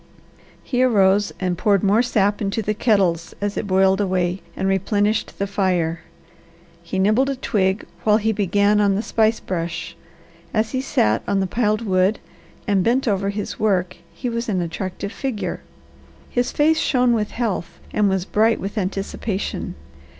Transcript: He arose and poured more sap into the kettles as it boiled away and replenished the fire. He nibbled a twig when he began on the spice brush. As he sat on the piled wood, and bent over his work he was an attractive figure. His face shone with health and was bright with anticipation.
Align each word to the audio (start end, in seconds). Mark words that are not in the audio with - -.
He 0.63 0.81
arose 0.81 1.31
and 1.39 1.59
poured 1.59 1.83
more 1.83 2.01
sap 2.01 2.41
into 2.41 2.63
the 2.63 2.73
kettles 2.73 3.35
as 3.39 3.55
it 3.55 3.67
boiled 3.67 4.01
away 4.01 4.41
and 4.57 4.67
replenished 4.67 5.37
the 5.37 5.45
fire. 5.45 5.99
He 6.81 6.97
nibbled 6.97 7.29
a 7.29 7.35
twig 7.35 7.85
when 8.03 8.17
he 8.17 8.31
began 8.31 8.81
on 8.81 8.95
the 8.95 9.03
spice 9.03 9.39
brush. 9.39 9.95
As 10.55 10.71
he 10.71 10.81
sat 10.81 11.21
on 11.27 11.39
the 11.39 11.45
piled 11.45 11.81
wood, 11.85 12.17
and 12.67 12.83
bent 12.83 13.07
over 13.07 13.29
his 13.29 13.59
work 13.59 13.97
he 14.11 14.27
was 14.27 14.49
an 14.49 14.59
attractive 14.59 15.11
figure. 15.11 15.61
His 16.31 16.51
face 16.51 16.79
shone 16.79 17.13
with 17.13 17.29
health 17.29 17.79
and 17.93 18.09
was 18.09 18.25
bright 18.25 18.59
with 18.59 18.79
anticipation. 18.79 19.75